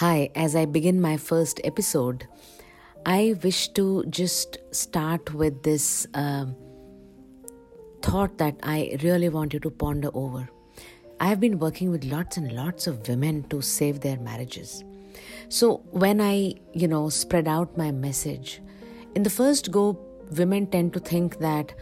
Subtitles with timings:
[0.00, 2.26] Hi, as I begin my first episode,
[3.04, 6.46] I wish to just start with this uh,
[8.00, 10.48] thought that I really want you to ponder over.
[11.20, 14.82] I have been working with lots and lots of women to save their marriages.
[15.50, 18.62] So when I, you know, spread out my message,
[19.14, 21.74] in the first go, women tend to think that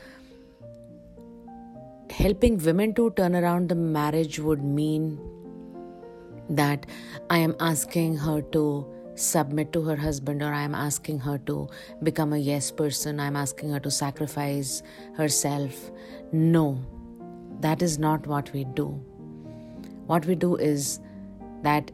[2.10, 5.20] helping women to turn around the marriage would mean
[6.48, 6.86] that
[7.30, 11.68] I am asking her to submit to her husband or I am asking her to
[12.02, 14.82] become a yes person, I'm asking her to sacrifice
[15.16, 15.90] herself.
[16.32, 16.84] No,
[17.60, 18.88] that is not what we do.
[20.06, 21.00] What we do is
[21.62, 21.90] that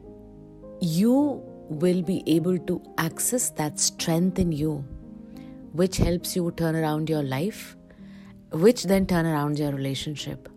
[0.81, 4.85] you will be able to access that strength in you,
[5.73, 7.77] which helps you turn around your life,
[8.53, 10.49] which then turn around your relationship.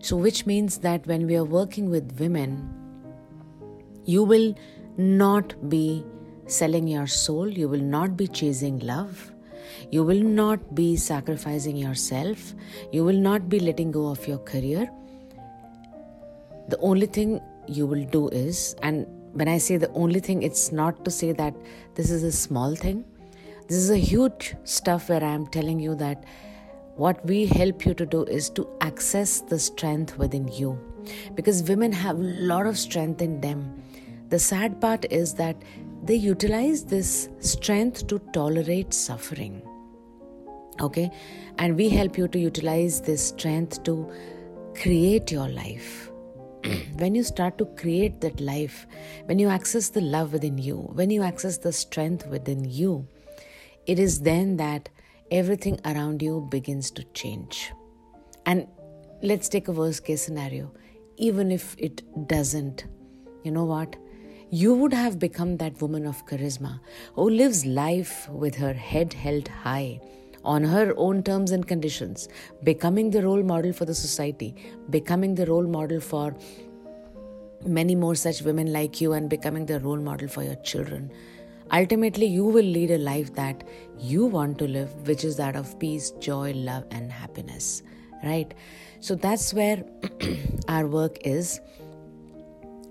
[0.00, 2.74] So, which means that when we are working with women,
[4.12, 4.54] you will
[4.96, 6.04] not be
[6.46, 9.32] selling your soul, you will not be chasing love,
[9.90, 12.54] you will not be sacrificing yourself,
[12.90, 14.88] you will not be letting go of your career.
[16.68, 20.72] The only thing you will do is, and when I say the only thing, it's
[20.72, 21.54] not to say that
[21.94, 23.04] this is a small thing.
[23.68, 26.24] This is a huge stuff where I am telling you that
[26.96, 30.78] what we help you to do is to access the strength within you.
[31.34, 33.82] Because women have a lot of strength in them
[34.28, 35.56] the sad part is that
[36.02, 39.62] they utilize this strength to tolerate suffering.
[40.80, 41.10] Okay?
[41.58, 44.10] And we help you to utilize this strength to
[44.74, 46.10] create your life.
[46.96, 48.86] when you start to create that life,
[49.26, 53.06] when you access the love within you, when you access the strength within you,
[53.86, 54.88] it is then that
[55.30, 57.72] everything around you begins to change.
[58.46, 58.66] And
[59.22, 60.72] let's take a worst case scenario.
[61.16, 62.86] Even if it doesn't,
[63.42, 63.96] you know what?
[64.50, 66.80] You would have become that woman of charisma
[67.14, 70.00] who lives life with her head held high
[70.44, 72.28] on her own terms and conditions,
[72.64, 74.54] becoming the role model for the society,
[74.88, 76.34] becoming the role model for
[77.66, 81.10] many more such women like you, and becoming the role model for your children.
[81.70, 83.64] Ultimately, you will lead a life that
[83.98, 87.82] you want to live, which is that of peace, joy, love, and happiness.
[88.24, 88.54] Right?
[89.00, 89.84] So that's where
[90.68, 91.60] our work is.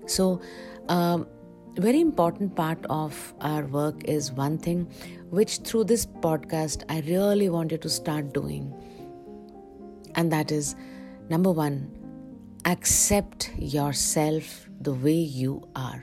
[0.06, 0.40] So,
[0.88, 1.26] um,
[1.80, 4.90] very important part of our work is one thing
[5.30, 8.74] which through this podcast I really wanted to start doing.
[10.16, 10.74] And that is
[11.28, 11.88] number one,
[12.64, 16.02] accept yourself the way you are.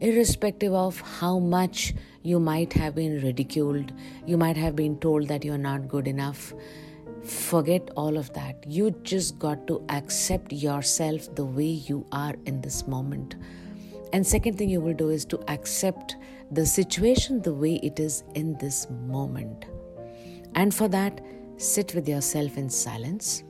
[0.00, 1.92] Irrespective of how much
[2.22, 3.92] you might have been ridiculed,
[4.26, 6.54] you might have been told that you're not good enough.
[7.22, 8.64] Forget all of that.
[8.66, 13.36] You just got to accept yourself the way you are in this moment
[14.12, 16.16] and second thing you will do is to accept
[16.50, 19.64] the situation the way it is in this moment.
[20.54, 21.20] And for that,
[21.56, 23.42] sit with yourself in silence.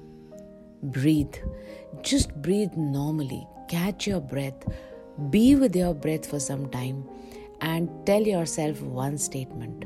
[0.84, 1.34] Breathe.
[2.02, 3.46] Just breathe normally.
[3.68, 4.66] Catch your breath.
[5.30, 7.08] Be with your breath for some time
[7.60, 9.84] and tell yourself one statement.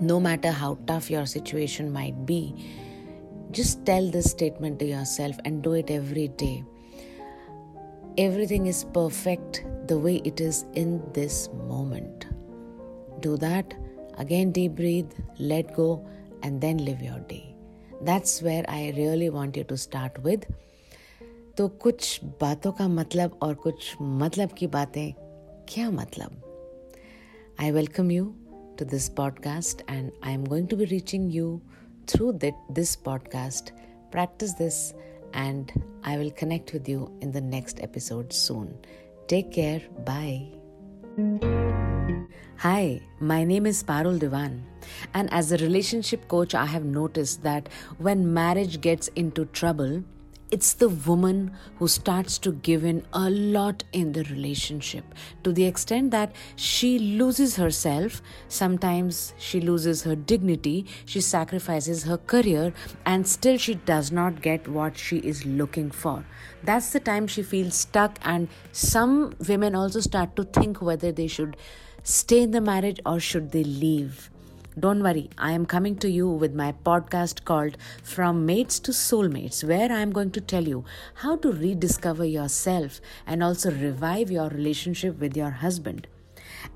[0.00, 2.54] No matter how tough your situation might be,
[3.50, 6.64] just tell this statement to yourself and do it every day
[8.17, 12.27] everything is perfect the way it is in this moment.
[13.21, 13.73] Do that.
[14.17, 16.07] Again, deep breathe, let go,
[16.43, 17.55] and then live your day.
[18.01, 20.45] That's where I really want you to start with.
[21.57, 25.13] तो कुछ बातों का मतलब और कुछ मतलब की बातें
[25.69, 26.41] क्या मतलब
[27.59, 28.33] I welcome you
[28.77, 31.61] to this podcast and I am going to be reaching you
[32.07, 33.71] through that, this podcast.
[34.11, 34.93] Practice this
[35.33, 35.71] and
[36.06, 38.78] I will connect with you in the next episode soon.
[39.26, 39.82] Take care.
[40.04, 40.46] Bye.
[42.58, 44.60] Hi, my name is Parul Devan.
[45.14, 47.68] and as a relationship coach, I have noticed that
[47.98, 50.04] when marriage gets into trouble,
[50.50, 55.04] it's the woman who starts to give in a lot in the relationship
[55.42, 58.22] to the extent that she loses herself.
[58.48, 62.72] Sometimes she loses her dignity, she sacrifices her career,
[63.04, 66.24] and still she does not get what she is looking for.
[66.62, 71.26] That's the time she feels stuck, and some women also start to think whether they
[71.26, 71.56] should
[72.02, 74.30] stay in the marriage or should they leave
[74.79, 79.63] don't worry, I am coming to you with my podcast called From Mates to Soulmates,
[79.65, 80.85] where I am going to tell you
[81.15, 86.07] how to rediscover yourself and also revive your relationship with your husband.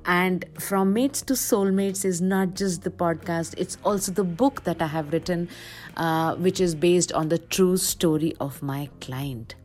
[0.05, 4.81] And From Mates to Soulmates is not just the podcast, it's also the book that
[4.81, 5.47] I have written,
[5.95, 9.55] uh, which is based on the true story of my client.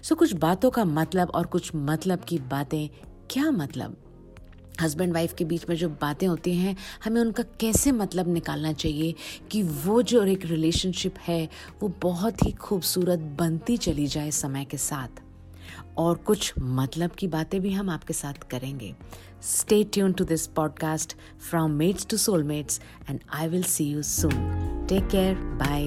[0.00, 2.88] So, कुछ बातों का मतलब और कुछ मतलब की बातें
[3.30, 3.96] क्या मतलब
[4.81, 9.15] हस्बैंड वाइफ के बीच में जो बातें होती हैं, हमें उनका कैसे मतलब निकालना चाहिए
[9.51, 11.49] कि वो जो एक रिलेशनशिप है,
[11.81, 15.07] वो बहुत ही खूबसूरत बनती चली जाए समय के साथ।
[15.97, 18.95] और कुछ मतलब की बातें भी हम आपके साथ करेंगे।
[19.41, 21.15] Stay tune to this podcast
[21.49, 24.31] from mates to soulmates and I will see you soon
[24.89, 25.83] take care bye